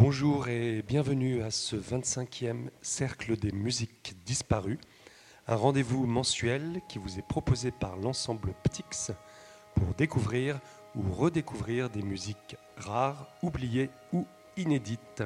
[0.00, 4.78] Bonjour et bienvenue à ce 25e Cercle des musiques disparues,
[5.48, 9.10] un rendez-vous mensuel qui vous est proposé par l'ensemble Ptix
[9.74, 10.60] pour découvrir
[10.94, 14.24] ou redécouvrir des musiques rares, oubliées ou
[14.56, 15.24] inédites.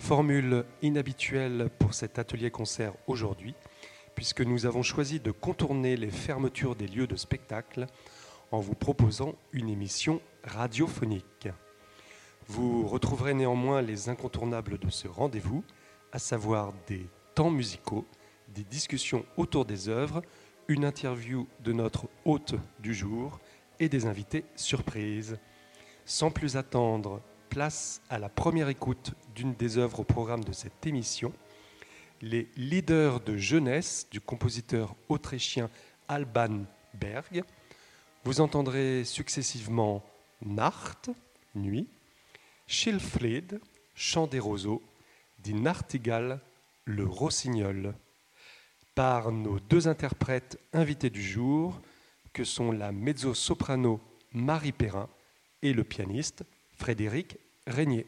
[0.00, 3.54] Formule inhabituelle pour cet atelier concert aujourd'hui,
[4.14, 7.86] puisque nous avons choisi de contourner les fermetures des lieux de spectacle
[8.52, 11.50] en vous proposant une émission radiophonique.
[12.48, 15.64] Vous retrouverez néanmoins les incontournables de ce rendez-vous,
[16.12, 18.06] à savoir des temps musicaux,
[18.54, 20.22] des discussions autour des œuvres,
[20.68, 23.40] une interview de notre hôte du jour
[23.80, 25.38] et des invités surprises.
[26.04, 30.86] Sans plus attendre, place à la première écoute d'une des œuvres au programme de cette
[30.86, 31.32] émission,
[32.20, 35.68] les leaders de jeunesse du compositeur autrichien
[36.06, 37.42] Alban Berg.
[38.24, 40.02] Vous entendrez successivement
[40.42, 41.10] Nacht,
[41.54, 41.88] nuit,
[42.66, 43.60] Schilfried,
[43.94, 44.82] chant des roseaux,
[45.38, 46.40] Die Nachtigall,
[46.84, 47.94] le rossignol,
[48.94, 51.80] par nos deux interprètes invités du jour,
[52.32, 54.00] que sont la mezzo-soprano
[54.32, 55.08] Marie Perrin
[55.62, 56.44] et le pianiste
[56.76, 58.06] Frédéric Régnier.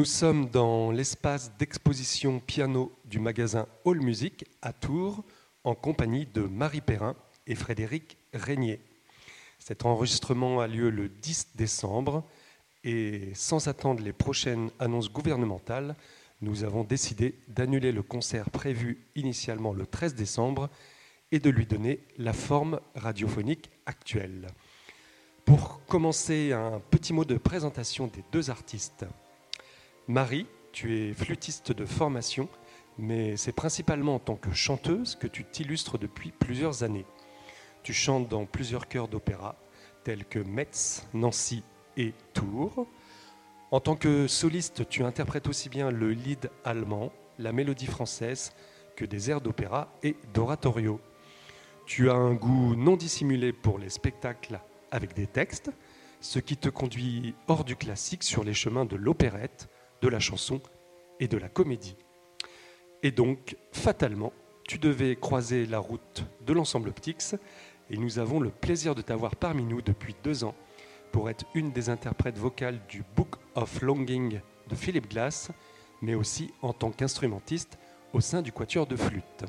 [0.00, 5.22] Nous sommes dans l'espace d'exposition piano du magasin All Music à Tours
[5.62, 7.14] en compagnie de Marie Perrin
[7.46, 8.80] et Frédéric Régnier.
[9.58, 12.24] Cet enregistrement a lieu le 10 décembre
[12.82, 15.94] et sans attendre les prochaines annonces gouvernementales,
[16.40, 20.70] nous avons décidé d'annuler le concert prévu initialement le 13 décembre
[21.30, 24.46] et de lui donner la forme radiophonique actuelle.
[25.44, 29.04] Pour commencer, un petit mot de présentation des deux artistes.
[30.10, 32.48] Marie, tu es flûtiste de formation,
[32.98, 37.06] mais c'est principalement en tant que chanteuse que tu t'illustres depuis plusieurs années.
[37.84, 39.54] Tu chantes dans plusieurs chœurs d'opéra,
[40.02, 41.62] tels que Metz, Nancy
[41.96, 42.88] et Tours.
[43.70, 48.52] En tant que soliste, tu interprètes aussi bien le lead allemand, la mélodie française,
[48.96, 51.00] que des airs d'opéra et d'oratorio.
[51.86, 54.58] Tu as un goût non dissimulé pour les spectacles
[54.90, 55.70] avec des textes,
[56.20, 59.68] ce qui te conduit hors du classique sur les chemins de l'opérette,
[60.02, 60.60] de la chanson
[61.18, 61.96] et de la comédie.
[63.02, 64.32] Et donc, fatalement,
[64.66, 67.34] tu devais croiser la route de l'ensemble Ptix
[67.90, 70.54] et nous avons le plaisir de t'avoir parmi nous depuis deux ans
[71.12, 75.50] pour être une des interprètes vocales du Book of Longing de Philip Glass,
[76.02, 77.78] mais aussi en tant qu'instrumentiste
[78.12, 79.44] au sein du Quatuor de flûte.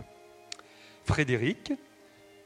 [1.03, 1.73] Frédéric,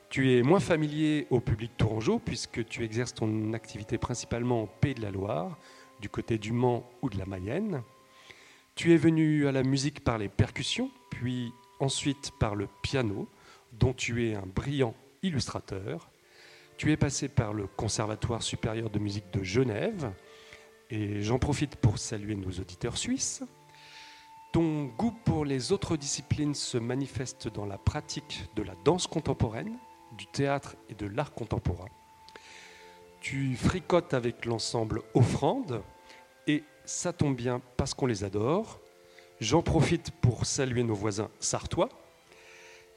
[0.09, 4.95] tu es moins familier au public tourangeau puisque tu exerces ton activité principalement au Pays
[4.95, 5.57] de la Loire,
[6.01, 7.83] du côté du Mans ou de la Mayenne.
[8.75, 13.29] Tu es venu à la musique par les percussions, puis ensuite par le piano,
[13.71, 16.11] dont tu es un brillant illustrateur.
[16.75, 20.11] Tu es passé par le Conservatoire supérieur de musique de Genève,
[20.89, 23.43] et j'en profite pour saluer nos auditeurs suisses.
[24.51, 29.77] Ton goût pour les autres disciplines se manifeste dans la pratique de la danse contemporaine,
[30.17, 31.89] du théâtre et de l'art contemporain.
[33.21, 35.81] Tu fricotes avec l'ensemble Offrande
[36.85, 38.79] ça tombe bien parce qu'on les adore.
[39.39, 41.89] J'en profite pour saluer nos voisins sartois.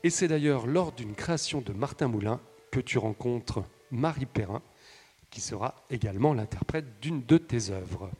[0.04, 2.40] Et c'est d'ailleurs lors d'une création de Martin Moulin
[2.70, 4.62] que tu rencontres Marie Perrin,
[5.30, 8.10] qui sera également l'interprète d'une de tes œuvres.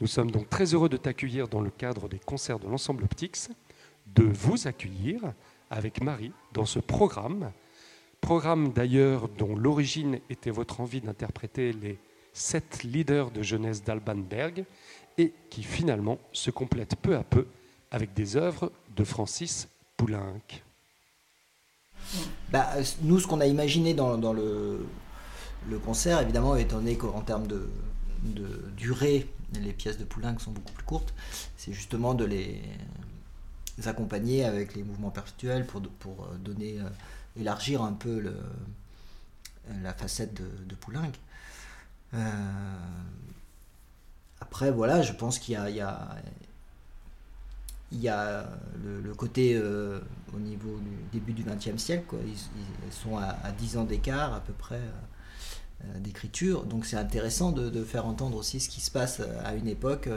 [0.00, 3.50] Nous sommes donc très heureux de t'accueillir dans le cadre des concerts de l'ensemble Ptix,
[4.06, 5.20] de vous accueillir
[5.70, 7.52] avec Marie dans ce programme.
[8.20, 11.98] Programme d'ailleurs dont l'origine était votre envie d'interpréter les
[12.34, 14.64] sept leaders de jeunesse d'Alban Berg
[15.16, 17.46] et qui finalement se complète peu à peu
[17.90, 20.42] avec des œuvres de Francis Poulenc.
[22.50, 22.72] Bah,
[23.02, 24.84] nous, ce qu'on a imaginé dans, le,
[25.84, 27.68] concert, évidemment, étant donné qu'en termes de,
[28.76, 29.28] durée,
[29.60, 31.14] les pièces de Poulenc sont beaucoup plus courtes,
[31.56, 32.60] c'est justement de les,
[33.86, 35.80] accompagner avec les mouvements perpétuels pour,
[36.38, 36.88] donner, euh,
[37.40, 38.22] élargir un peu
[39.82, 41.12] la facette de, de Poulenc.
[42.14, 42.18] Euh,
[44.40, 45.80] après, voilà, je pense qu'il y
[48.08, 48.46] a,
[48.82, 50.00] le, côté euh,
[50.34, 52.18] au niveau du début du XXe siècle, quoi.
[52.26, 54.80] Ils, sont à, 10 ans d'écart à peu près
[55.84, 59.68] euh, d'écriture, donc c'est intéressant de, faire entendre aussi ce qui se passe à une
[59.68, 60.08] époque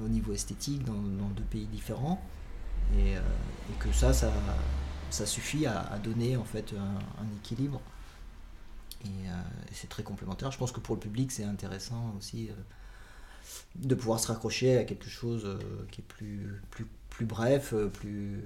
[0.00, 2.22] au niveau esthétique dans, deux pays différents,
[2.96, 3.14] et,
[3.78, 4.32] que ça, ça,
[5.10, 7.80] ça suffit à, donner en fait un équilibre.
[9.06, 9.08] Euh,
[9.70, 10.50] et, c'est très complémentaire.
[10.50, 12.54] Je pense que pour le public, c'est intéressant aussi euh,
[13.76, 15.58] de pouvoir se raccrocher à quelque chose euh,
[15.90, 18.42] qui est plus, plus, plus bref, plus,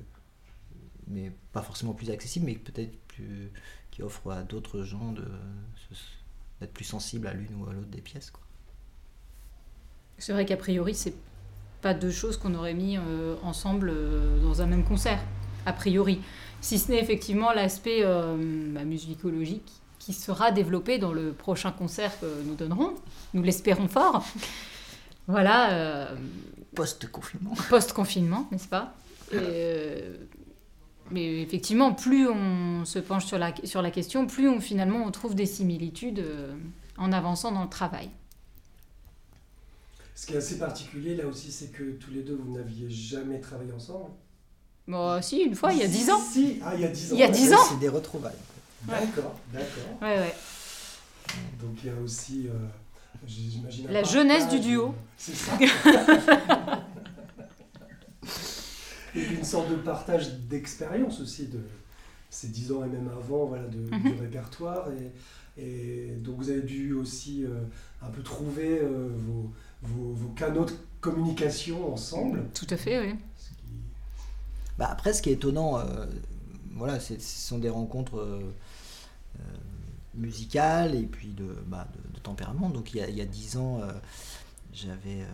[1.09, 3.51] mais pas forcément plus accessible, mais peut-être plus,
[3.91, 5.13] qui offre à d'autres gens
[6.61, 8.33] d'être plus sensibles à l'une ou à l'autre des pièces.
[10.19, 11.15] C'est vrai qu'a priori, c'est
[11.83, 12.97] pas deux choses qu'on aurait mis
[13.43, 13.93] ensemble
[14.41, 15.21] dans un même concert,
[15.67, 16.21] a priori.
[16.61, 22.27] Si ce n'est effectivement l'aspect bah, musicologique qui sera développé dans le prochain concert que
[22.45, 22.95] nous donnerons.
[23.33, 24.23] Nous l'espérons fort.
[25.27, 25.73] Voilà.
[25.73, 26.15] Euh,
[26.75, 27.55] post-confinement.
[27.71, 28.95] Post-confinement, n'est-ce pas?
[29.33, 30.17] Euh,
[31.11, 35.11] Mais effectivement, plus on se penche sur la, sur la question, plus on, finalement on
[35.11, 36.53] trouve des similitudes euh,
[36.99, 38.11] en avançant dans le travail.
[40.15, 43.41] Ce qui est assez particulier là aussi, c'est que tous les deux, vous n'aviez jamais
[43.41, 44.11] travaillé ensemble?
[44.87, 46.21] Bon, si, une fois, il y a dix ans.
[46.21, 47.15] Si, ah, il y a dix ans.
[47.15, 47.65] Il y a dix ans.
[47.71, 48.37] C'est des retrouvailles.
[48.87, 50.03] D'accord, d'accord.
[50.03, 50.35] Ouais, ouais.
[51.61, 52.53] Donc il y a aussi, euh,
[53.27, 53.89] j'imagine.
[53.91, 54.95] La jeunesse du duo.
[55.17, 55.53] C'est ça.
[59.15, 61.61] et une sorte de partage d'expérience aussi de
[62.31, 64.03] ces dix ans et même avant, voilà, de, mhm.
[64.03, 64.89] du répertoire.
[64.91, 65.13] Et,
[65.63, 67.61] et, donc vous avez dû aussi euh,
[68.03, 72.45] un peu trouver euh, vos, vos, vos, canaux de communication ensemble.
[72.53, 73.15] Tout à fait, oui.
[74.77, 75.79] Bah après, ce qui est étonnant,
[76.77, 78.55] voilà, ce sont des rencontres euh,
[80.17, 82.71] musical et puis de, bah, de, tempérament.
[82.71, 83.93] Donc il y a, il y a 10 ans, euh,
[84.73, 85.27] j'avais euh,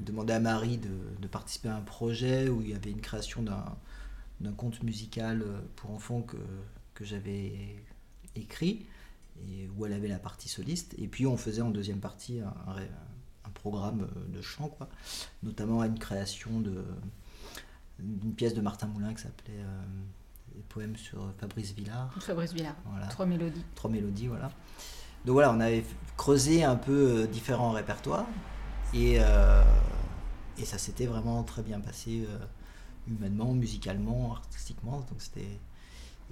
[0.00, 3.42] demandé à Marie de, de, participer à un projet où il y avait une création
[3.42, 5.44] d'un conte musical
[5.76, 6.36] pour enfants que,
[6.94, 7.76] que j'avais
[8.34, 8.86] écrit
[9.48, 10.94] et où elle avait la partie soliste.
[10.98, 12.76] Et puis on faisait en deuxième partie un,
[13.54, 14.88] programme de chant, quoi,
[15.44, 16.62] notamment une création
[18.00, 19.62] d'une pièce de Martin Moulin qui s'appelait
[20.54, 22.10] des poèmes sur Fabrice Villard.
[22.20, 22.76] Fabrice Villard,
[23.10, 23.64] trois mélodies.
[23.74, 24.50] Trois mélodies, voilà.
[25.24, 25.84] Donc voilà, on avait
[26.16, 28.26] creusé un peu euh, différents répertoires
[28.92, 29.62] et, euh,
[30.58, 32.38] et ça s'était vraiment très bien passé euh,
[33.08, 34.98] humainement, musicalement, artistiquement.
[35.10, 35.58] Donc c'était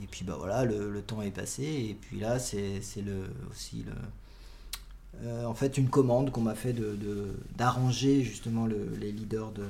[0.03, 5.45] et puis bah voilà, le, temps est passé et puis là c'est le aussi le
[5.45, 9.67] en fait une commande qu'on m'a fait de d'arranger justement le, les leaders de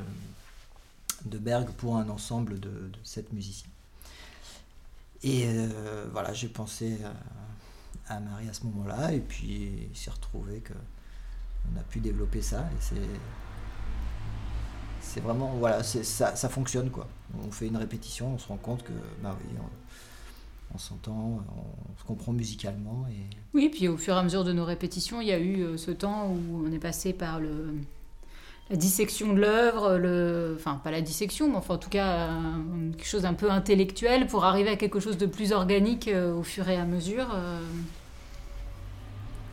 [1.25, 3.70] de Berg pour un ensemble de, de sept musiciens.
[5.23, 6.99] Et euh, voilà, j'ai pensé
[8.09, 12.61] à, Marie à ce moment-là, et puis il s'est retrouvé qu'on a pu développer ça,
[12.61, 13.01] et c'est.
[15.21, 17.09] Vraiment, voilà, ça, ça fonctionne quoi.
[17.45, 19.57] On fait une répétition, on se rend compte que, bah oui,
[20.73, 23.07] on, s'entend, on se comprend musicalement.
[23.11, 23.37] Et...
[23.53, 25.77] Oui, puis au fur et à mesure de nos répétitions, il y a eu euh,
[25.77, 27.75] ce temps où on est passé par le,
[28.71, 30.55] la dissection de l'œuvre, le...
[30.57, 32.29] enfin pas la dissection, mais enfin en tout cas
[32.97, 36.45] quelque chose d'un peu intellectuel pour arriver à quelque chose de plus organique euh, au
[36.45, 37.27] fur et à mesure.
[37.35, 37.61] Euh,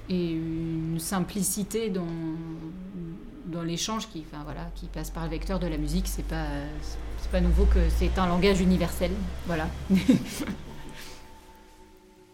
[0.09, 2.05] et une simplicité dans,
[3.47, 6.07] dans l'échange qui, enfin, voilà, qui passe par le vecteur de la musique.
[6.07, 6.45] C'est pas,
[7.19, 9.11] c'est pas nouveau que c'est un langage universel.
[9.47, 9.67] Voilà.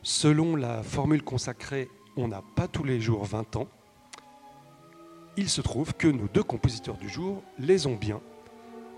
[0.04, 3.68] Selon la formule consacrée, on n'a pas tous les jours 20 ans
[5.38, 8.22] il se trouve que nos deux compositeurs du jour les ont bien,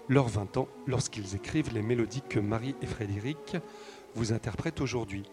[0.10, 3.58] leurs 20 ans, lorsqu'ils écrivent les mélodies que Marie et Frédéric
[4.16, 5.24] vous interprètent aujourd'hui.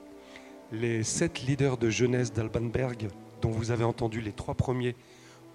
[0.71, 3.09] Les sept leaders de jeunesse d'Albanberg,
[3.41, 4.97] dont vous avez entendu les trois premiers,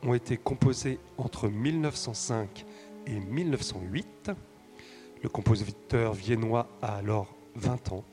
[0.04, 2.66] ont été composés entre 1905
[3.08, 4.32] et 1908.
[5.24, 8.04] Le compositeur viennois a alors 20 ans.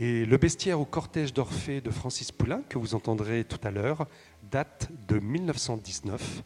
[0.00, 4.08] Et le bestiaire au cortège d'Orphée de Francis Poulain, que vous entendrez tout à l'heure,
[4.50, 6.42] date de 1919.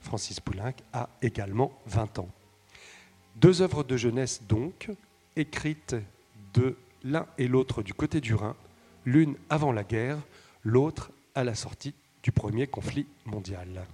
[0.00, 2.30] Francis Poulenc a également 20 ans.
[3.34, 4.90] Deux œuvres de jeunesse donc,
[5.36, 5.94] écrites
[6.54, 8.56] de l'un et l'autre du côté du Rhin,
[9.04, 10.18] l'une avant la guerre,
[10.64, 13.86] l'autre à la sortie du premier conflit mondial.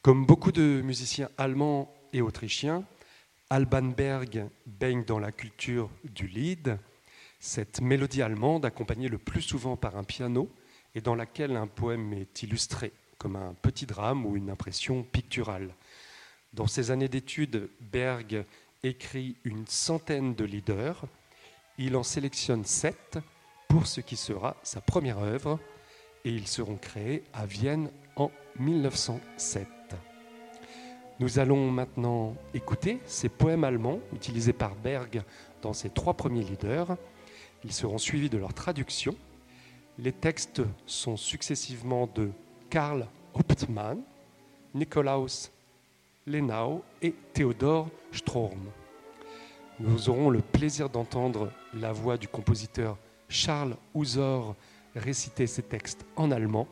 [0.00, 2.84] Comme beaucoup de musiciens allemands et autrichiens,
[3.52, 6.78] Alban Berg baigne dans la culture du Lied,
[7.38, 10.48] cette mélodie allemande, accompagnée le plus souvent par un piano,
[10.94, 15.74] et dans laquelle un poème est illustré, comme un petit drame ou une impression picturale.
[16.54, 18.46] Dans ses années d'études, Berg
[18.82, 21.04] écrit une centaine de leaders.
[21.76, 23.18] Il en sélectionne sept
[23.68, 25.60] pour ce qui sera sa première œuvre,
[26.24, 29.81] et ils seront créés à Vienne en 1907.
[31.20, 35.22] Nous allons maintenant écouter ces poèmes allemands utilisés par Berg
[35.60, 36.96] dans ses trois premiers leaders.
[37.64, 39.14] Ils seront suivis de leur traduction.
[39.98, 42.30] Les textes sont successivement de
[42.70, 44.00] Karl Hauptmann,
[44.74, 45.50] Nikolaus
[46.26, 48.58] Lenau et Theodor Strom.
[49.80, 52.96] Nous aurons le plaisir d'entendre la voix du compositeur
[53.28, 54.54] Charles Ouzor
[54.94, 56.68] réciter ces textes en allemand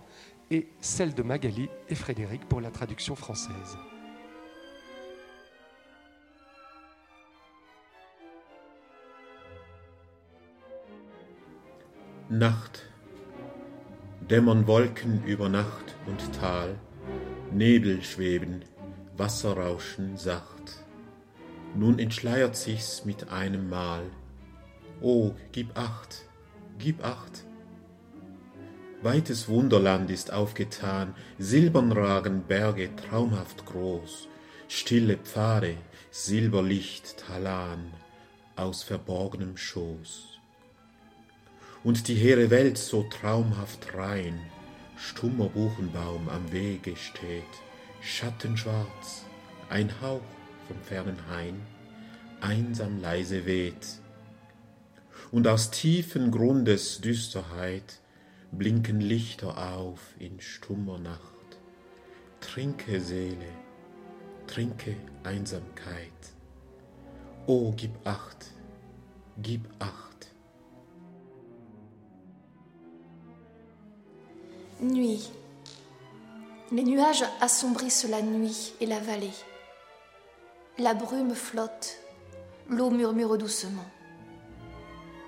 [0.51, 3.79] et celle de Magali et Frédéric pour la traduction française.
[12.33, 12.87] Nacht.
[14.21, 16.79] Dämmern Wolken über Nacht und Tal,
[17.51, 18.65] Nebel schweben,
[19.17, 20.85] Wasser rauschen sacht.
[21.75, 24.05] Nun entschleiert sich's mit einem Mal.
[25.01, 26.23] O, gib acht,
[26.79, 27.47] gib acht.
[29.03, 34.29] Weites Wunderland ist aufgetan, silbern ragen Berge traumhaft groß,
[34.69, 35.75] stille Pfade,
[36.13, 37.93] Silberlicht Talan
[38.55, 40.30] aus verborgenem Schoß
[41.83, 44.41] und die hehre Welt so traumhaft rein,
[44.97, 47.45] stummer Buchenbaum am Wege steht,
[48.01, 49.25] schattenschwarz,
[49.71, 50.21] ein Hauch
[50.69, 51.61] vom fernen Hain,
[52.41, 53.87] einsam leise weht.
[55.33, 58.01] Und aus tiefen Grundes Düsterheit
[58.53, 61.21] blinken Lichter auf in stummer Nacht.
[62.41, 63.47] Trinke Seele,
[64.47, 66.11] trinke Einsamkeit.
[67.47, 68.47] O gib acht,
[69.41, 70.10] gib acht.
[74.83, 75.31] Nuit.
[76.73, 79.35] Les nuages assombrissent la nuit et la vallée.
[80.79, 81.99] La brume flotte,
[82.67, 83.85] l'eau murmure doucement.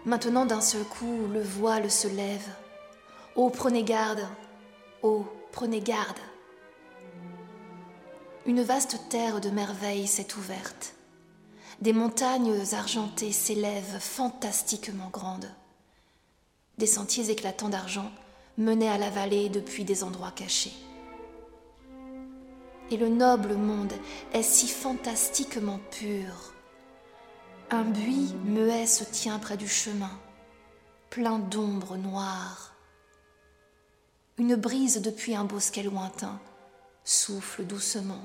[0.07, 2.49] Maintenant d'un seul coup, le voile se lève.
[3.37, 4.27] Oh, prenez garde,
[5.03, 6.21] oh, prenez garde.
[8.47, 10.95] Une vaste terre de merveilles s'est ouverte.
[11.83, 15.51] Des montagnes argentées s'élèvent fantastiquement grandes.
[16.79, 18.11] Des sentiers éclatants d'argent
[18.59, 20.73] menait à la vallée depuis des endroits cachés.
[22.91, 23.93] Et le noble monde
[24.33, 26.53] est si fantastiquement pur.
[27.71, 30.11] Un buis muet se tient près du chemin,
[31.09, 32.75] plein d'ombres noires.
[34.39, 36.39] Une brise depuis un bosquet lointain
[37.05, 38.23] souffle doucement.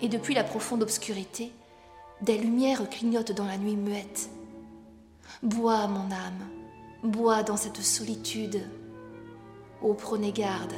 [0.00, 1.52] Et depuis la profonde obscurité,
[2.20, 4.28] des lumières clignotent dans la nuit muette.
[5.42, 6.48] Bois, mon âme,
[7.04, 8.62] Bois dans cette solitude.
[9.82, 10.74] Ô prenez garde,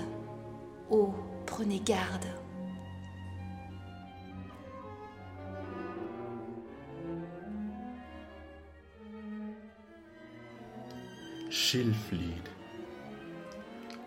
[0.91, 1.15] ô
[1.47, 2.27] prenez garde.
[11.49, 12.51] Schilflied.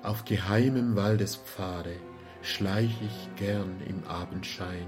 [0.03, 1.95] Auf geheimem Waldespfade
[2.41, 4.87] schleich ich gern im Abendschein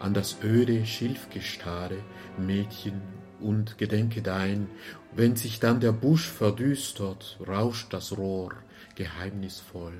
[0.00, 2.02] an das öde Schilfgestade,
[2.36, 3.00] Mädchen
[3.40, 4.68] und gedenke dein,
[5.14, 8.54] wenn sich dann der Busch verdüstert, rauscht das Rohr
[8.94, 9.94] geheimnisvoll,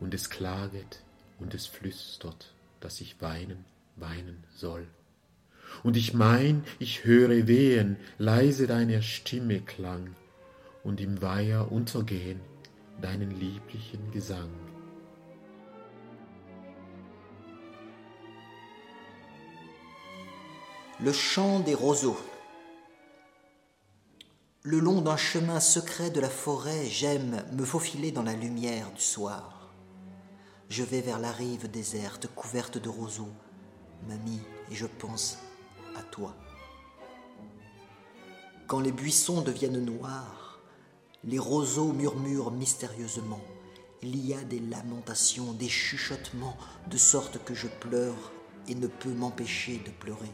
[0.00, 1.02] und es klaget
[1.38, 3.64] und es flüstert, dass ich weinen,
[3.96, 4.86] weinen soll.
[5.82, 10.14] Und ich mein, ich höre wehen, leise deiner Stimme Klang,
[10.82, 12.40] und im Weiher untergehen
[13.00, 14.50] deinen lieblichen Gesang.
[21.00, 22.16] Le chant des roseaux.
[24.66, 29.02] Le long d'un chemin secret de la forêt, j'aime me faufiler dans la lumière du
[29.02, 29.74] soir.
[30.70, 33.34] Je vais vers la rive déserte couverte de roseaux,
[34.08, 35.36] mamie, et je pense
[35.94, 36.34] à toi.
[38.66, 40.58] Quand les buissons deviennent noirs,
[41.24, 43.42] les roseaux murmurent mystérieusement.
[44.00, 46.56] Il y a des lamentations, des chuchotements,
[46.90, 48.32] de sorte que je pleure
[48.66, 50.32] et ne peux m'empêcher de pleurer.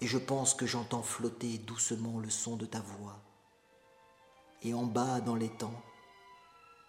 [0.00, 3.22] Et je pense que j'entends flotter doucement le son de ta voix.
[4.62, 5.82] Et en bas dans les temps,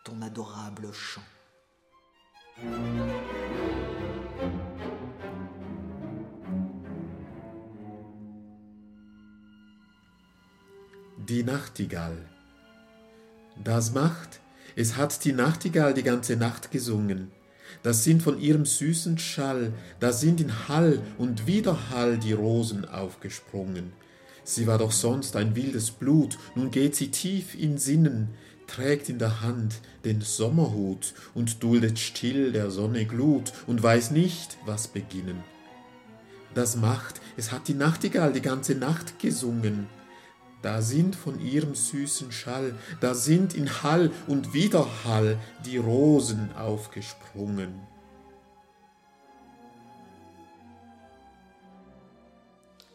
[0.04, 1.22] ton adorable chant.
[11.18, 12.30] Die Nachtigall.
[13.64, 14.40] Das macht,
[14.76, 17.32] es hat die Nachtigall die ganze Nacht gesungen.
[17.84, 23.94] Das sind von ihrem süßen Schall, da sind in Hall und Widerhall die Rosen aufgesprungen.
[24.44, 28.30] Sie war doch sonst ein wildes Blut, nun geht sie tief in Sinnen,
[28.66, 34.58] trägt in der Hand den Sommerhut und duldet still der Sonne Glut und weiß nicht,
[34.66, 35.44] was beginnen.
[36.54, 39.88] Das macht, es hat die Nachtigall die ganze Nacht gesungen.
[40.62, 47.80] Da sind von ihrem süßen Schall, da sind in Hall und Widerhall die Rosen aufgesprungen.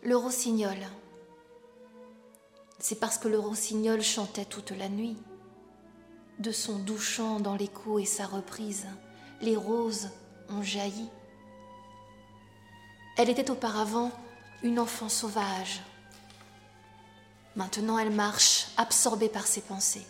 [0.03, 0.77] Le rossignol.
[2.81, 5.17] C'est parce que le rossignol chantait toute la nuit.
[6.41, 8.87] De son doux chant dans l'écho et sa reprise,
[9.41, 10.11] les roses
[10.49, 11.09] ont jailli.
[13.17, 14.11] Elle était auparavant
[14.65, 15.83] une enfant sauvage.
[17.55, 20.07] Maintenant elle marche, absorbée par ses pensées.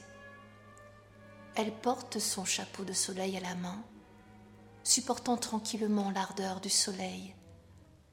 [1.55, 3.83] Elle porte son chapeau de soleil à la main,
[4.85, 7.35] supportant tranquillement l'ardeur du soleil,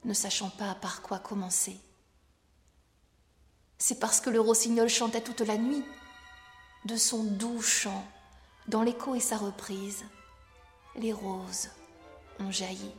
[0.04, 1.80] ne sachant pas par quoi commencer.
[3.78, 5.86] C'est parce que le rossignol chantait toute la nuit,
[6.86, 8.06] de son doux chant,
[8.68, 10.04] dans l'écho et sa reprise,
[10.96, 11.70] les roses
[12.40, 12.92] ont jailli.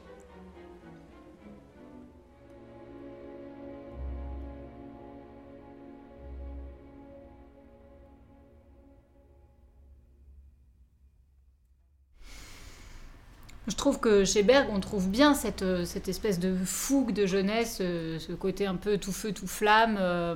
[13.70, 17.24] Je trouve que chez Berg, on trouve bien cette, euh, cette espèce de fougue de
[17.24, 20.34] jeunesse, euh, ce côté un peu tout feu, tout flamme, euh,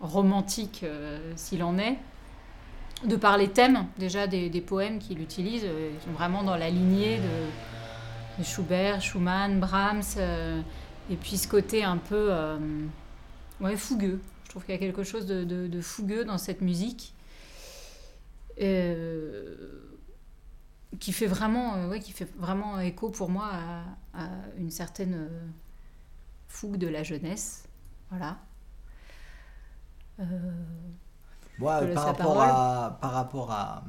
[0.00, 0.86] romantique
[1.34, 1.96] s'il en est.
[3.04, 7.18] De par les thèmes, déjà des, poèmes qu'il utilise, ils sont vraiment dans la lignée
[7.18, 10.18] de, Schubert, Schumann, Brahms,
[11.10, 12.30] et puis ce côté un peu
[13.60, 14.20] ouais, fougueux.
[14.44, 17.12] Je trouve qu'il y a quelque chose de, fougueux dans cette musique.
[18.60, 19.54] Euh,
[20.98, 23.82] qui fait vraiment, euh, ouais, qui fait vraiment écho pour moi à,
[24.14, 25.46] à une certaine euh,
[26.48, 27.68] fougue de la jeunesse.
[28.10, 28.38] Voilà.
[30.20, 30.24] Euh,
[31.58, 33.84] Moi, par, rapport à, par rapport à,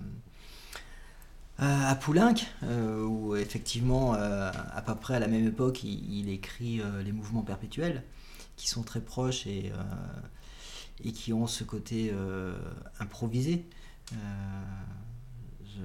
[1.58, 7.12] à, Poulenc, où effectivement, à peu près à la même époque, il, il écrit les
[7.12, 8.04] mouvements perpétuels,
[8.58, 9.72] qui sont très proches et,
[11.04, 12.14] et qui ont ce côté
[13.00, 13.68] improvisé.
[14.12, 15.82] Je,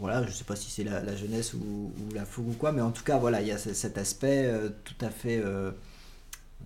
[0.00, 2.90] voilà, je sais pas si c'est la, jeunesse ou, la fougue ou quoi, mais en
[2.90, 5.70] tout cas, voilà, il y a ce- cet aspect euh, tout à fait euh,
[6.62, 6.64] euh,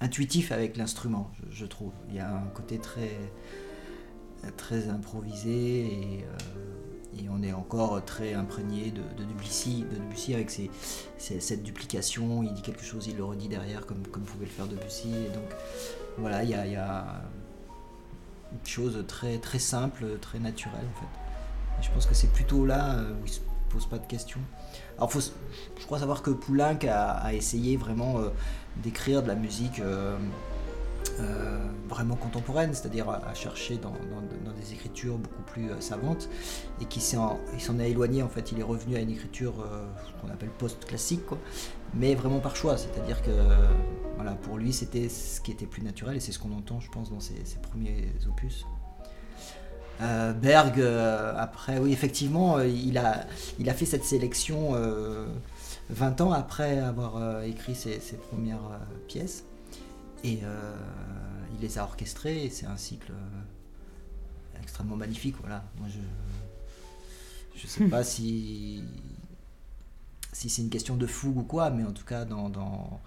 [0.00, 1.92] intuitif avec l'instrument, je, trouve.
[2.08, 3.10] Il y a un côté très,
[4.56, 6.24] très improvisé et,
[7.28, 10.50] on est encore très imprégné de, de Debussy, de avec
[11.18, 12.42] cette duplication.
[12.42, 15.10] Il dit quelque chose, il le redit derrière, comme, comme pouvait le faire Debussy.
[15.34, 15.50] Donc,
[16.18, 16.72] voilà, il y a, il
[18.52, 21.25] une chose très, très simple, très naturelle en fait.
[21.80, 24.40] Je pense que c'est plutôt là euh, où il se pose pas de questions.
[24.96, 28.30] Alors, je crois savoir que Poulenc a, essayé vraiment euh,
[28.82, 30.16] d'écrire de la musique euh,
[31.88, 33.92] vraiment contemporaine, c'est-à-dire à, chercher dans,
[34.58, 36.28] des écritures beaucoup plus savantes,
[36.80, 37.38] et qui s'en
[37.78, 38.52] est éloigné en fait.
[38.52, 39.54] Il est revenu à une écriture
[40.20, 41.22] qu'on appelle post-classique,
[41.94, 43.30] mais vraiment par choix, c'est-à-dire que
[44.16, 46.90] voilà, pour lui c'était ce qui était plus naturel, et c'est ce qu'on entend, je
[46.90, 48.66] pense, dans ses premiers opus.
[50.00, 53.26] Euh, Berg, euh, après, oui, effectivement, euh, il, a,
[53.58, 55.26] il a fait cette sélection euh,
[55.90, 59.44] 20 ans après avoir écrit ses, ses premières pièces.
[60.24, 60.40] Et
[61.54, 63.12] il les a orchestrées, et c'est un cycle
[64.60, 65.36] extrêmement magnifique.
[65.40, 65.64] Voilà.
[65.78, 66.00] Moi, je
[67.54, 68.82] je sais pas si,
[70.32, 73.00] si c'est une question de fougue ou quoi, mais en tout cas, dans, dans,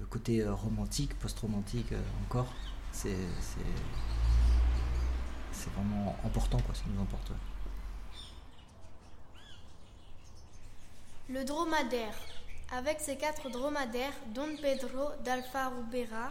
[0.00, 1.92] le côté romantique, post-romantique
[2.26, 2.52] encore,
[2.90, 3.14] c'est
[5.60, 7.32] c'est- vraiment important, quoi, ça nous emporte.
[11.28, 12.14] Le dromadaire.
[12.72, 16.30] Avec ses quatre dromadaires, Don Pedro d'Alfa Rubera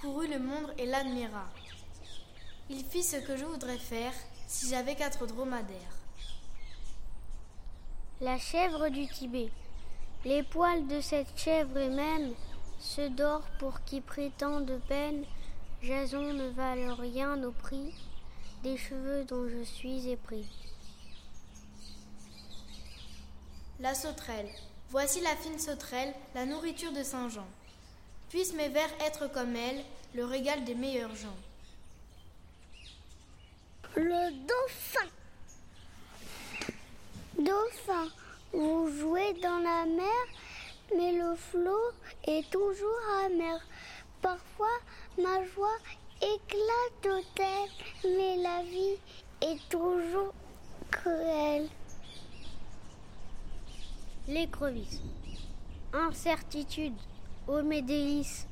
[0.00, 1.46] courut le monde et l'admira.
[2.68, 4.12] Il fit ce que je voudrais faire
[4.46, 5.96] si j'avais quatre dromadaires.
[8.20, 9.50] La chèvre du Tibet.
[10.24, 12.34] Les poils de cette chèvre et même
[12.78, 15.24] ceux d'or pour qui prétend de peine,
[15.82, 17.94] Jason ne valent rien au prix
[18.62, 20.46] des cheveux dont je suis épris.
[23.80, 24.48] La sauterelle.
[24.90, 27.46] Voici la fine sauterelle, la nourriture de Saint Jean.
[28.28, 29.82] Puissent mes vers être comme elle,
[30.14, 31.36] le régal des meilleurs gens.
[33.96, 35.08] Le dauphin.
[37.38, 38.08] Dauphin,
[38.52, 40.26] vous jouez dans la mer,
[40.96, 41.92] mais le flot
[42.24, 43.60] est toujours amer.
[44.20, 44.78] Parfois,
[45.18, 45.78] ma joie
[46.20, 47.22] éclate au
[48.04, 48.98] mais la vie
[49.40, 50.32] est toujours
[50.90, 51.68] cruelle.
[54.28, 55.00] L'écrevisse.
[55.92, 56.94] Incertitude,
[57.48, 58.46] ô mes délices.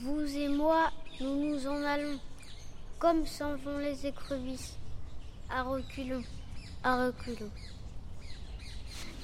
[0.00, 2.18] Vous et moi, nous nous en allons,
[2.98, 4.74] comme s'en vont les écrevisses,
[5.48, 6.24] à reculons,
[6.82, 7.50] à reculons.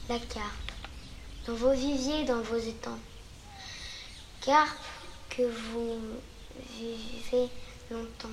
[0.08, 0.72] La carpe,
[1.46, 3.00] dans vos viviers, dans vos étangs.
[4.42, 4.78] Carpe
[5.30, 5.98] que vous
[6.78, 7.48] vivez
[7.90, 8.28] longtemps.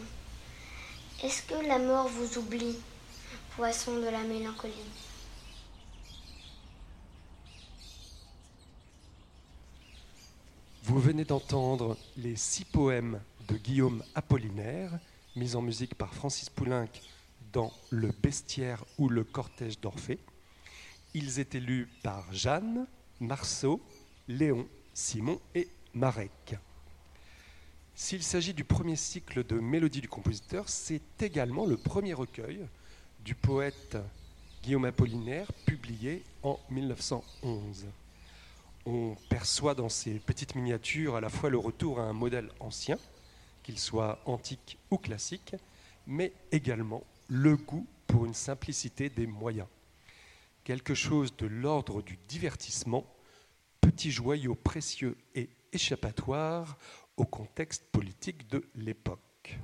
[1.23, 2.77] Est-ce que la mort vous oublie,
[3.55, 4.73] poisson de la mélancolie?
[10.83, 14.99] Vous venez d'entendre les six poèmes de Guillaume Apollinaire,
[15.35, 16.89] mis en musique par Francis Poulenc
[17.51, 20.19] dans Le Bestiaire ou le Cortège d'Orphée.
[21.13, 22.85] Ils étaient lus par Jeanne,
[23.19, 23.81] Marceau,
[24.27, 26.57] Léon, Simon et Marek.
[27.95, 32.59] S'il s'agit du premier cycle de Mélodie du compositeur, c'est également le premier recueil
[33.23, 33.97] du poète
[34.63, 37.87] Guillaume Apollinaire, publié en 1911
[38.85, 42.97] on perçoit dans ces petites miniatures à la fois le retour à un modèle ancien,
[43.63, 45.55] qu'il soit antique ou classique,
[46.05, 49.67] mais également le goût pour une simplicité des moyens.
[50.63, 53.05] Quelque chose de l'ordre du divertissement,
[53.81, 56.77] petit joyau précieux et échappatoire
[57.17, 59.59] au contexte politique de l'époque.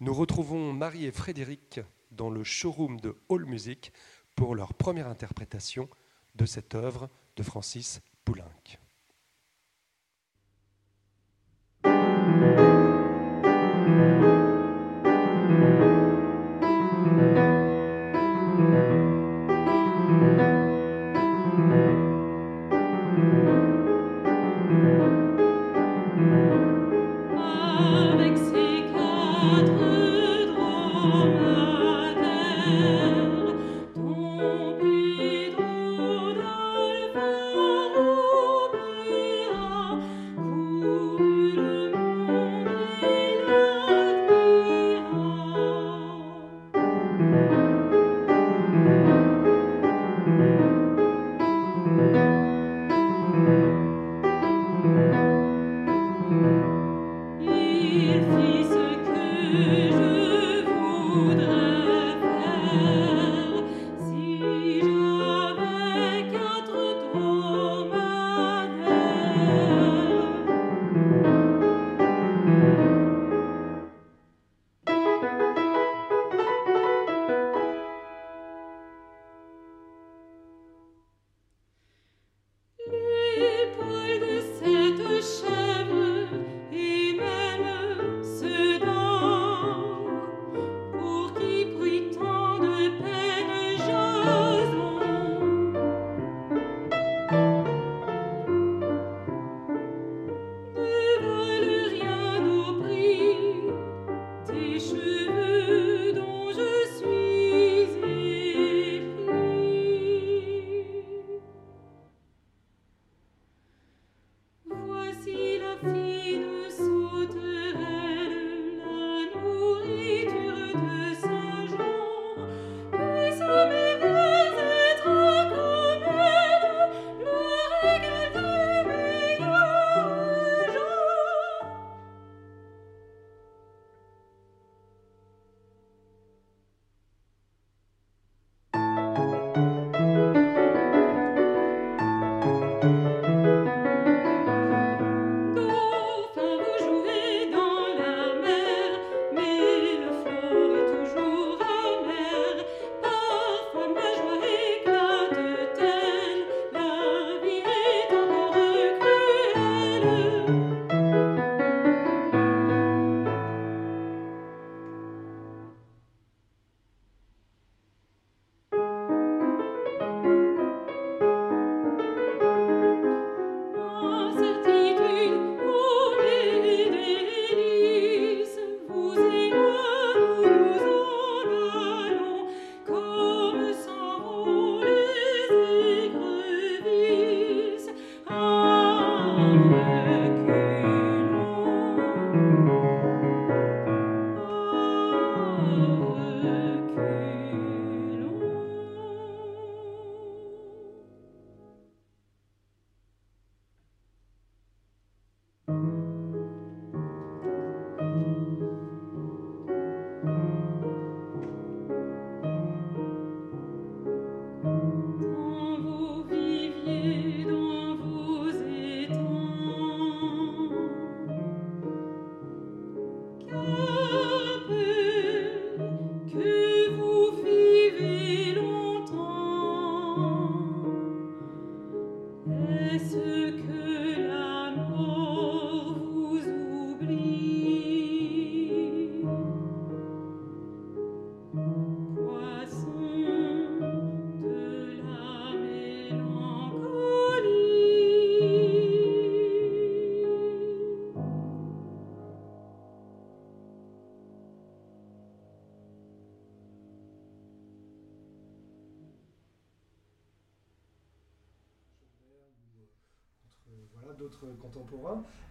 [0.00, 3.92] Nous retrouvons Marie et Frédéric dans le showroom de Hall Music
[4.34, 5.88] pour leur première interprétation
[6.34, 8.50] de cette œuvre de Francis Poulenc.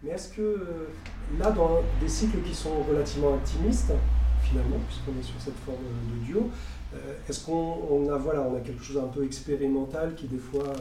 [0.02, 0.88] Mais est-ce que euh,
[1.38, 3.92] là, dans des cycles qui sont relativement intimistes,
[4.42, 5.78] finalement, puisqu'on est sur cette forme
[6.12, 6.50] de duo,
[6.94, 10.72] euh, est-ce qu'on a, voilà, a quelque chose un peu expérimental qui des fois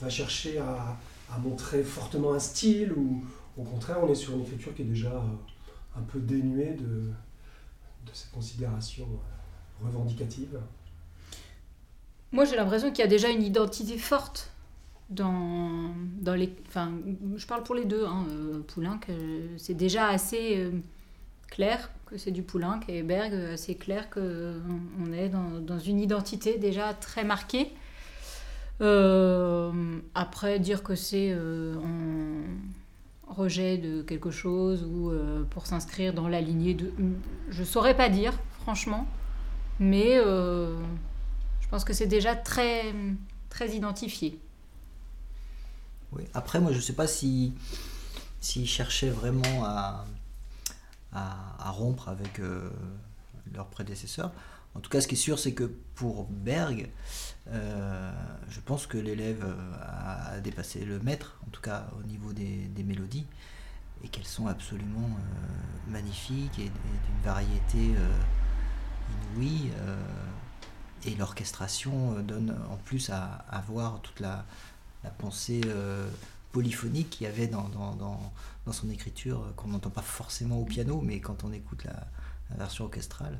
[0.00, 0.96] va chercher à,
[1.42, 3.24] montrer fortement un style ou
[3.56, 5.24] au contraire on est sur une écriture qui est déjà
[5.96, 6.84] un peu dénuée de,
[8.04, 9.08] de cette considération
[9.82, 10.60] revendicative
[12.32, 14.51] Moi j'ai l'impression qu'il y a déjà une identité forte
[15.12, 16.54] dans, dans les.
[16.68, 16.92] Enfin,
[17.36, 18.04] je parle pour les deux.
[18.04, 19.00] Hein, euh, Poulenc,
[19.56, 20.70] c'est déjà assez euh,
[21.50, 26.58] clair que c'est du Poulenc et Berg, assez clair qu'on est dans, dans, une identité
[26.58, 27.72] déjà très marquée.
[28.80, 29.70] Euh,
[30.14, 31.34] après, dire que c'est
[31.74, 35.12] en rejet de quelque chose ou
[35.50, 36.92] pour s'inscrire dans la lignée de.
[37.50, 39.06] Je saurais pas dire, franchement.
[39.80, 42.94] Mais je pense que c'est déjà très,
[43.48, 44.38] très identifié.
[46.34, 47.54] Après, moi, je ne sais pas si
[48.40, 50.04] s'ils cherchaient vraiment à,
[51.12, 52.70] à, rompre avec euh,
[53.54, 54.32] leurs prédécesseurs.
[54.74, 56.90] En tout cas, ce qui est sûr, c'est que pour Berg,
[57.50, 58.12] euh,
[58.48, 59.44] je pense que l'élève
[59.82, 63.26] a, dépassé le maître, en tout cas au niveau des, mélodies,
[64.02, 67.94] et qu'elles sont absolument euh, magnifiques et, d'une variété
[69.34, 69.70] inouïe.
[71.04, 74.46] et l'orchestration donne en plus à voir toute la,
[75.04, 76.08] la pensée euh,
[76.52, 77.68] polyphonique qu'il y avait dans,
[78.70, 82.06] son écriture, euh, qu'on n'entend pas forcément au piano, mais quand on écoute la,
[82.56, 83.38] version orchestrale.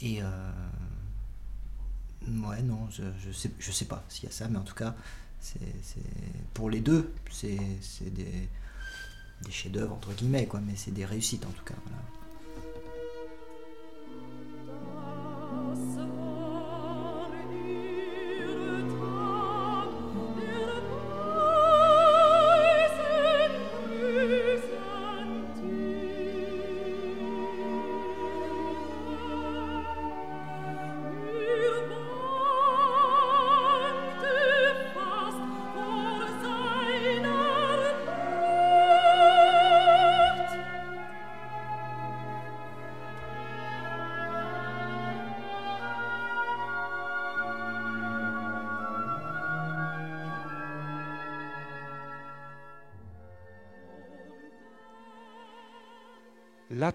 [0.00, 0.50] Et euh,
[2.26, 4.74] ouais, non, je, je, sais, je sais pas s'il y a ça, mais en tout
[4.74, 4.94] cas,
[5.40, 5.60] c'est,
[6.54, 7.58] pour les deux, c'est,
[8.00, 8.48] des,
[9.50, 11.74] chefs-d'œuvre, entre guillemets, quoi, mais c'est des réussites en tout cas.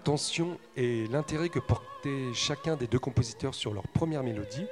[0.04, 4.66] L'attention et l'intérêt que portait chacun des deux compositeurs sur leur première mélodie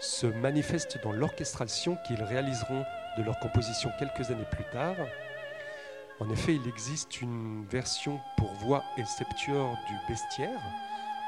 [0.00, 2.84] se manifestent dans l'orchestration qu'ils réaliseront
[3.16, 4.96] de leur composition quelques années plus tard.
[6.18, 10.60] En effet, il existe une version pour voix et septuor du Bestiaire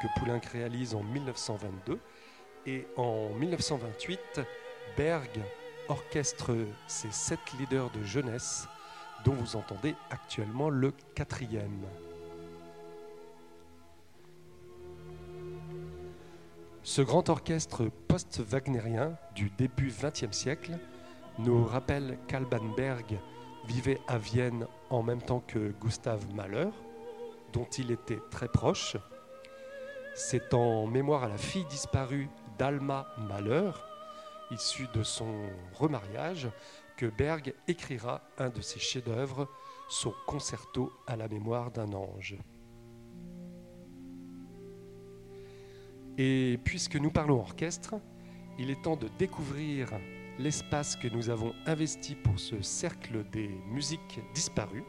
[0.01, 1.99] que Poulenc réalise en 1922
[2.65, 4.41] et en 1928,
[4.97, 5.39] Berg
[5.87, 6.53] orchestre
[6.87, 8.67] ses sept leaders de jeunesse
[9.23, 11.85] dont vous entendez actuellement le quatrième.
[16.89, 20.79] Ce grand orchestre post-wagnérien du début XXe siècle
[21.37, 23.19] nous rappelle qu'Alban Berg
[23.65, 26.69] vivait à Vienne en même temps que Gustav Mahler,
[27.51, 28.95] dont il était très proche.
[30.15, 33.71] C'est en mémoire à la fille disparue d'Alma Mahler,
[34.51, 35.41] issue de son
[35.73, 36.47] remariage,
[36.95, 39.49] que Berg écrira un de ses chefs-d'œuvre,
[39.89, 42.37] son concerto à la mémoire d'un ange.
[46.17, 47.95] Et puisque nous parlons orchestre,
[48.57, 49.89] il est temps de découvrir
[50.39, 54.83] l'espace que nous avons investi pour ce cercle des musiques disparues.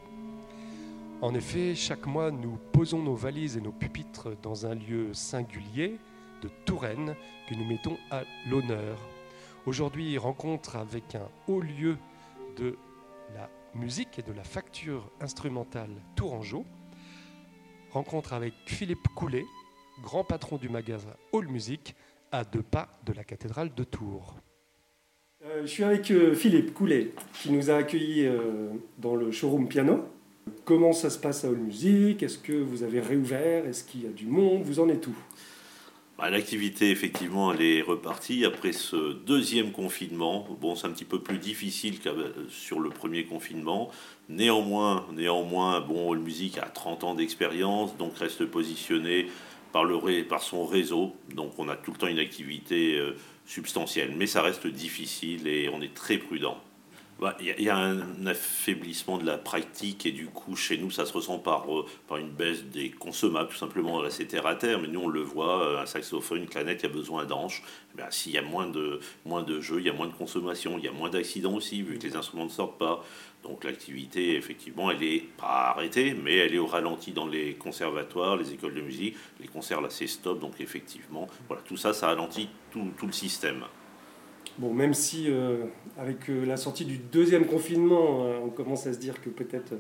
[1.20, 5.99] En effet, chaque mois, nous posons nos valises et nos pupitres dans un lieu singulier
[6.43, 7.14] de Touraine
[7.49, 8.99] que nous mettons à l'honneur.
[9.66, 11.99] Aujourd'hui, rencontre avec un haut lieu
[12.57, 12.79] de
[13.35, 16.64] la musique et de la facture instrumentale Tourangeau.
[17.91, 19.45] Rencontre avec Philippe Coulet,
[20.03, 21.94] grand patron du magasin All Music,
[22.32, 24.36] à deux pas de la cathédrale de Tours.
[25.44, 29.68] Euh, je suis avec euh, Philippe Coulet, qui nous a accueillis euh, dans le showroom
[29.68, 30.05] piano.
[30.64, 32.22] Comment ça se passe à All Music?
[32.22, 33.66] Est-ce que vous avez réouvert?
[33.66, 34.62] Est-ce qu'il y a du monde?
[34.62, 35.14] Vous en êtes où?
[36.18, 40.49] Bah, L'activité, effectivement, elle est repartie après ce deuxième confinement.
[40.61, 42.11] Bon, c'est un petit peu plus difficile que
[42.49, 43.90] sur le premier confinement.
[44.28, 49.28] Néanmoins, néanmoins bon, All Music a 30 ans d'expérience, donc reste positionné
[49.72, 51.14] par, le, par son réseau.
[51.34, 53.16] Donc on a tout le temps une activité euh,
[53.46, 56.58] substantielle, mais ça reste difficile et on est très prudent.
[57.20, 61.04] Bah, il y, a un affaiblissement de la pratique et du coup chez nous ça
[61.04, 64.54] se ressent par, euh, par une baisse des consommables tout simplement là c'est terre à
[64.54, 67.24] terre mais nous on le voit euh, un saxophone une clarinette il y a besoin
[67.24, 67.64] d'anches
[67.96, 70.78] ben, s'il y a moins de, moins de jeux il y a moins de consommation
[70.78, 73.04] il y a moins d'accidents aussi vu que les instruments ne sortent pas
[73.42, 78.36] Donc l'activité, effectivement, elle est pas arrêtée, mais elle est au ralenti dans les conservatoires,
[78.36, 79.16] les écoles de musique.
[79.40, 80.40] Les concerts, là, c'est stop.
[80.40, 83.64] Donc effectivement, voilà, tout ça, ça ralentit tout, tout le système.
[84.59, 88.92] Bon, même si euh, avec euh, la sortie du deuxième confinement, euh, on commence à
[88.92, 89.74] se dire que peut-être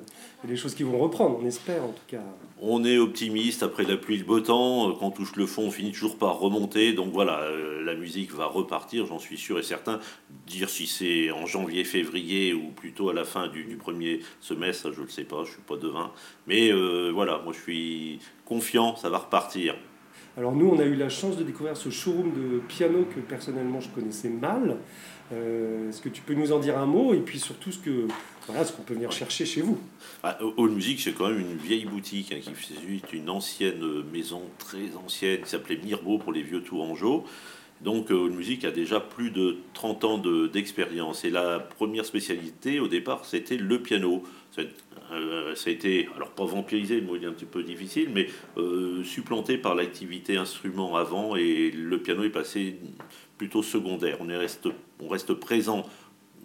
[0.44, 2.22] il y a des choses qui vont reprendre, on espère en tout cas.
[2.62, 4.92] On est optimiste après la pluie, le beau temps.
[4.92, 6.92] Quand on touche le fond, on finit toujours par remonter.
[6.92, 7.44] Donc voilà,
[7.84, 9.98] la musique va repartir, j'en suis sûr et certain.
[10.46, 15.00] Dire si c'est en janvier, février ou plutôt à la fin du, premier semestre, je
[15.00, 16.12] ne le sais pas, je ne suis pas devin.
[16.46, 16.70] Mais
[17.10, 19.74] voilà, moi je suis confiant, ça va repartir.
[20.38, 23.80] Alors nous, on a eu la chance de découvrir ce showroom de piano que personnellement
[23.80, 24.76] je connaissais mal.
[25.32, 28.06] Euh, est-ce que tu peux nous en dire un mot et puis surtout ce que
[28.46, 29.78] voilà ce qu'on peut venir chercher chez vous?
[30.22, 32.78] Ah, All Music, c'est quand même une vieille boutique hein, qui faisait
[33.12, 37.24] une ancienne maison très ancienne qui s'appelait Mirbeau pour les vieux Tourangeaux.
[37.82, 41.24] Donc All Music a déjà plus de 30 ans d'expérience.
[41.24, 44.24] et la première spécialité au départ, c'était le piano.
[45.10, 48.26] Euh, ça a été, alors pas vampirisé, le mot est un petit peu difficile, mais
[48.56, 52.76] euh, supplanté par l'activité instrument avant et le piano est passé
[53.38, 54.18] plutôt secondaire.
[54.20, 54.68] On, reste,
[55.00, 55.88] on reste présent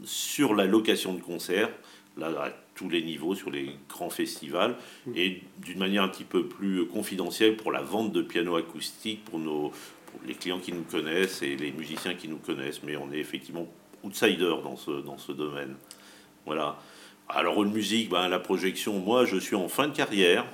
[0.05, 1.69] sur la location de concert,
[2.17, 4.75] là à tous les niveaux, sur les grands festivals,
[5.15, 9.39] et d'une manière un petit peu plus confidentielle pour la vente de piano acoustique pour,
[9.39, 9.71] nos,
[10.26, 12.84] les clients qui nous connaissent et les musiciens qui nous connaissent.
[12.84, 13.68] Mais on est effectivement
[14.03, 15.76] outsider dans ce, dans ce domaine.
[16.45, 16.78] Voilà.
[17.30, 20.45] Alors, une musique, ben, la projection, moi, je suis en fin de carrière.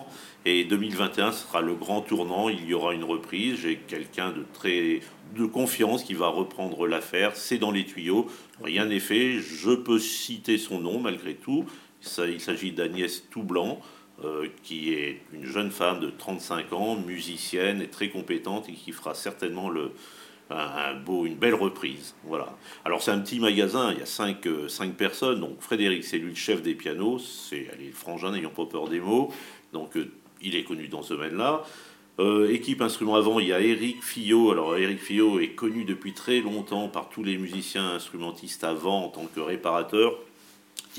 [0.45, 2.47] Et 2021 sera le grand tournant.
[2.47, 3.60] Il y aura une reprise.
[3.62, 5.01] J'ai quelqu'un de très
[5.36, 7.36] de confiance qui va reprendre l'affaire.
[7.36, 8.28] C'est dans les tuyaux.
[8.64, 9.39] Rien n'est fait.
[9.39, 11.66] Je peux citer son nom malgré tout.
[12.01, 13.82] Ça, il s'agit d'Agnès Toublanc,
[14.26, 18.91] euh, qui est une jeune femme de 35 ans, musicienne et très compétente et qui
[18.91, 19.91] fera certainement le,
[20.49, 22.15] un, beau, une belle reprise.
[22.26, 22.57] Voilà.
[22.84, 25.39] Alors c'est un petit magasin, il y a cinq, euh, cinq personnes.
[25.39, 28.99] Donc Frédéric, c'est lui le chef des pianos, c'est le frangin n'ayant pas peur des
[28.99, 29.32] mots.
[29.72, 30.11] Donc euh,
[30.41, 31.63] il est connu dans ce domaine-là.
[32.49, 34.51] Équipe instrument avant, il y a Eric Fillot.
[34.51, 39.07] Alors Eric Fillot est connu depuis très longtemps par tous les musiciens instrumentistes avant en
[39.07, 40.20] tant que réparateur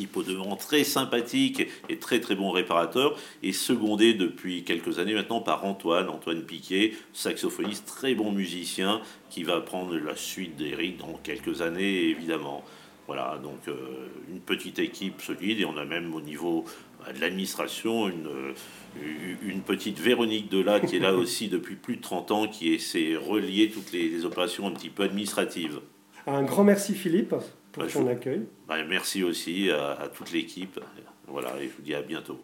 [0.01, 5.15] type au devant très sympathique et très très bon réparateur, et secondé depuis quelques années
[5.15, 10.97] maintenant par Antoine, Antoine Piquet, saxophoniste, très bon musicien, qui va prendre la suite d'Eric
[10.99, 12.65] dans quelques années évidemment.
[13.07, 13.75] Voilà, donc euh,
[14.31, 16.65] une petite équipe solide, et on a même au niveau
[17.07, 21.97] euh, de l'administration une, euh, une petite Véronique Delat qui est là aussi depuis plus
[21.97, 25.81] de 30 ans, qui essaie de relier toutes les, les opérations un petit peu administratives.
[26.27, 27.35] Un grand merci Philippe
[27.73, 28.47] pour accueil.
[28.67, 30.81] Bah, merci aussi à, à toute l'équipe.
[31.27, 32.41] Voilà, et je vous dis à bientôt.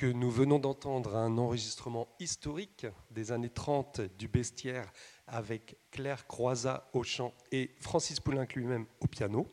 [0.00, 4.90] Que nous venons d'entendre un enregistrement historique des années 30 du Bestiaire
[5.26, 9.46] avec Claire Croizat au chant et Francis Poulenc lui-même au piano.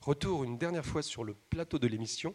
[0.00, 2.34] Retour une dernière fois sur le plateau de l'émission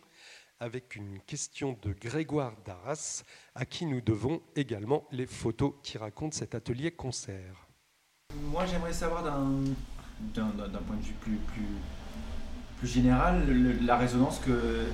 [0.61, 3.23] avec une question de Grégoire Darras
[3.53, 7.67] à qui nous devons également les photos qui racontent cet atelier concert.
[8.33, 9.73] Moi j'aimerais savoir d'un
[10.39, 11.67] point de vue plus, plus,
[12.77, 13.45] plus général
[13.85, 14.85] la résonance que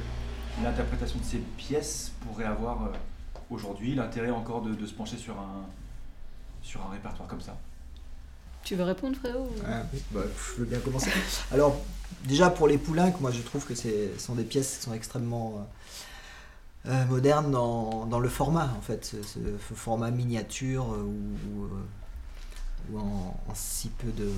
[0.61, 2.89] l'interprétation de ces pièces pourrait avoir euh,
[3.49, 5.65] aujourd'hui, l'intérêt encore de, se pencher sur un,
[6.61, 7.57] sur un répertoire comme ça?
[8.63, 11.11] Tu veux répondre, Fréo ah, bah, Je veux bien commencer.
[11.51, 11.81] Alors,
[12.25, 15.67] déjà pour les Poulenc, moi je trouve que ce sont des pièces qui sont extrêmement
[16.87, 19.39] euh, euh, modernes dans, le format, en fait, ce,
[19.75, 21.67] format miniature ou,
[22.91, 24.31] ou, en, si peu de,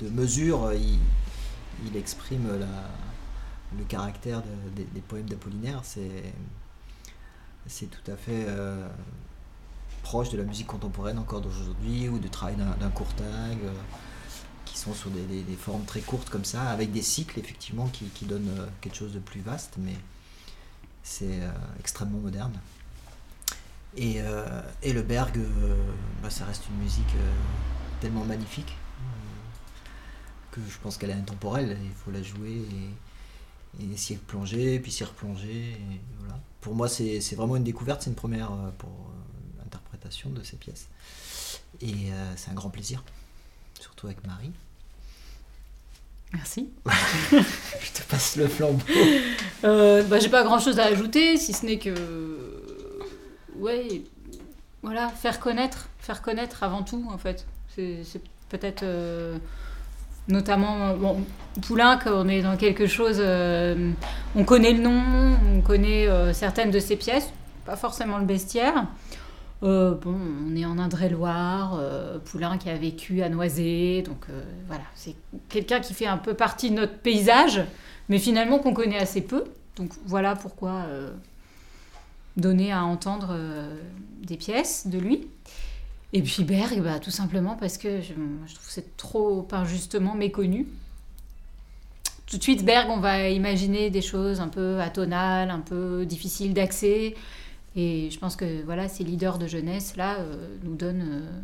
[0.00, 0.98] de mesures, il,
[1.84, 2.66] il exprime la
[3.76, 4.42] le caractère
[4.74, 8.88] des poèmes d'Apollinaire, c'est tout à fait euh,
[10.02, 13.72] proche de la musique contemporaine encore d'aujourd'hui ou du travail d'un Courtag euh,
[14.64, 18.24] qui sont sur des, formes très courtes comme ça, avec des cycles effectivement qui, qui
[18.24, 19.96] donnent euh, quelque chose de plus vaste, mais
[21.02, 21.40] c'est
[21.78, 22.52] extrêmement moderne.
[23.96, 24.20] Et,
[24.82, 25.38] et le Berg,
[26.20, 27.14] bah, ça reste une musique
[28.00, 28.76] tellement magnifique
[30.50, 32.90] que je pense qu'elle est intemporelle, il faut la jouer et,
[33.80, 35.72] et essayer de plonger, puis s'y replonger.
[35.72, 36.40] Et voilà.
[36.60, 38.90] Pour moi, c'est vraiment une découverte, c'est une première pour
[39.58, 40.88] l'interprétation de ces pièces.
[41.80, 43.04] Et c'est un grand plaisir,
[43.78, 44.52] surtout avec Marie.
[46.32, 46.68] Merci.
[47.30, 48.82] je te passe le flambeau.
[49.64, 51.94] Euh, bah, J'ai pas grand chose à ajouter, si ce n'est que.
[53.56, 54.02] Ouais,
[54.82, 57.46] voilà, faire connaître, faire connaître avant tout, en fait.
[57.74, 58.82] C'est peut-être.
[58.82, 59.38] Euh,
[60.28, 60.96] notamment,
[61.62, 63.16] Poulain, on est dans quelque chose.
[63.18, 63.92] Euh,
[64.34, 65.02] on connaît le nom,
[65.54, 67.32] on connaît euh, certaines de ses pièces,
[67.64, 68.86] pas forcément le bestiaire.
[69.62, 70.14] Euh, bon,
[70.46, 71.80] on est en Indre-et-Loire,
[72.26, 74.26] Poulain qui a vécu à Noisé, donc
[74.66, 75.14] voilà, c'est
[75.48, 77.62] quelqu'un qui fait un peu partie de notre paysage,
[78.10, 79.44] mais finalement qu'on connaît assez peu.
[79.76, 80.84] Donc voilà pourquoi
[82.36, 83.34] donner à entendre
[84.22, 85.26] des pièces de lui.
[86.16, 90.66] Et puis Berg, bah, tout simplement parce que je, trouve que c'est trop injustement méconnu.
[92.24, 96.54] Tout de suite, Berg, on va imaginer des choses un peu atonales, un peu difficiles
[96.54, 97.14] d'accès.
[97.76, 101.40] Et je pense que voilà, ces leaders de jeunesse là euh, nous donnent euh,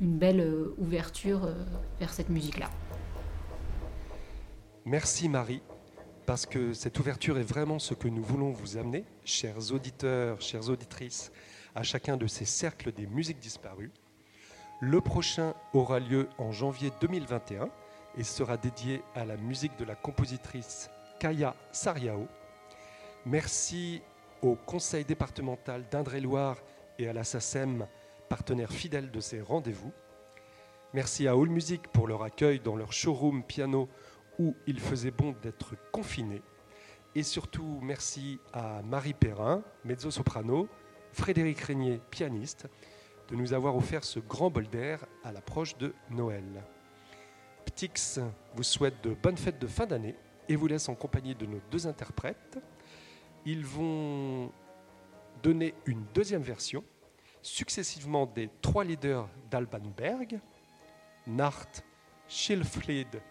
[0.00, 1.48] une belle euh, ouverture
[1.98, 2.70] vers cette musique-là.
[4.84, 5.60] Merci Marie,
[6.24, 10.68] parce que cette ouverture est vraiment ce que nous voulons vous amener, chers auditeurs, chères
[10.68, 11.32] auditrices,
[11.74, 13.90] à chacun de ces cercles des musiques disparues.
[14.80, 17.68] Le prochain aura lieu en janvier 2021
[18.16, 22.28] et sera dédié à la musique de la compositrice Kaya Sariao.
[23.26, 24.02] Merci
[24.42, 26.58] au conseil départemental d'Indre-et-Loire
[26.98, 27.86] et à la SACEM,
[28.28, 29.92] partenaire fidèle de ces rendez-vous.
[30.92, 33.88] Merci à All Music pour leur accueil dans leur showroom piano
[34.38, 36.42] où il faisait bon d'être confiné.
[37.14, 40.68] Et surtout, merci à Marie Perrin, mezzo-soprano,
[41.14, 42.68] Frédéric Régnier, pianiste,
[43.28, 46.44] de nous avoir offert ce grand bol d'air à l'approche de Noël.
[47.64, 48.20] Ptix
[48.54, 50.16] vous souhaite de bonnes fêtes de fin d'année
[50.48, 52.58] et vous laisse en compagnie de nos deux interprètes.
[53.46, 54.52] Ils vont
[55.42, 56.84] donner une deuxième version,
[57.42, 60.40] successivement des trois leaders d'Alban Berg,
[61.26, 61.68] Nart,
[62.28, 63.22] Schilfried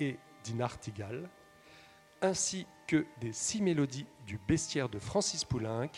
[0.00, 1.28] et Dinartigal,
[2.22, 5.90] ainsi que des six mélodies du bestiaire de Francis Poulenc,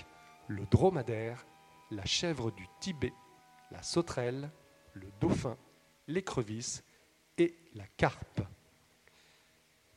[0.50, 1.46] le dromadaire,
[1.92, 3.12] la chèvre du Tibet,
[3.70, 4.50] la sauterelle,
[4.94, 5.56] le dauphin,
[6.08, 6.82] l'écrevisse
[7.38, 8.42] et la carpe.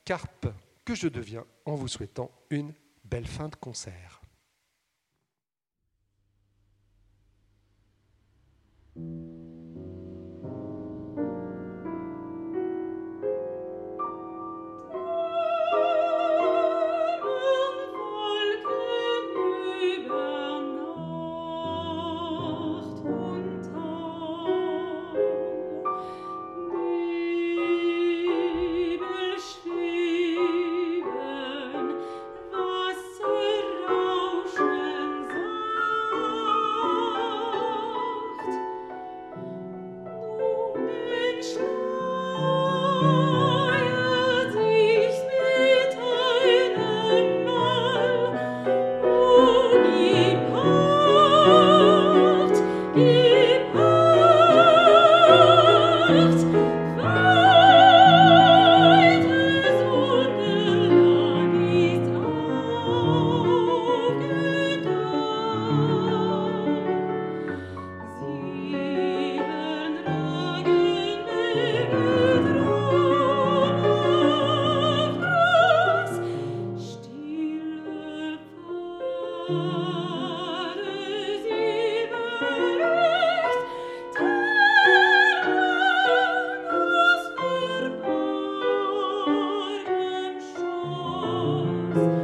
[0.05, 0.47] Carpe
[0.85, 2.73] que je deviens en vous souhaitant une
[3.03, 4.21] belle fin de concert.
[91.97, 92.22] eyes.